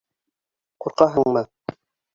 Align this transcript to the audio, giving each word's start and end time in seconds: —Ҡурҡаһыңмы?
—Ҡурҡаһыңмы? 0.85 1.47